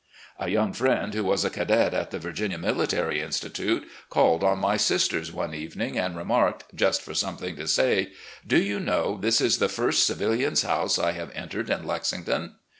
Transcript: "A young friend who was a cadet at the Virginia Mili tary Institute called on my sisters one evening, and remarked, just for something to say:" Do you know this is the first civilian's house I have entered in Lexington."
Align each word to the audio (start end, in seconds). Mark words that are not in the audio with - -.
"A 0.39 0.49
young 0.49 0.73
friend 0.73 1.13
who 1.13 1.23
was 1.23 1.45
a 1.45 1.51
cadet 1.51 1.93
at 1.93 2.09
the 2.09 2.17
Virginia 2.17 2.57
Mili 2.57 2.87
tary 2.87 3.21
Institute 3.21 3.87
called 4.09 4.43
on 4.43 4.57
my 4.57 4.75
sisters 4.75 5.31
one 5.31 5.53
evening, 5.53 5.95
and 5.95 6.17
remarked, 6.17 6.63
just 6.73 7.03
for 7.03 7.13
something 7.13 7.55
to 7.57 7.67
say:" 7.67 8.09
Do 8.53 8.57
you 8.57 8.79
know 8.79 9.19
this 9.21 9.39
is 9.39 9.59
the 9.59 9.69
first 9.69 10.07
civilian's 10.07 10.63
house 10.63 10.97
I 10.97 11.11
have 11.11 11.29
entered 11.35 11.69
in 11.69 11.85
Lexington." 11.85 12.55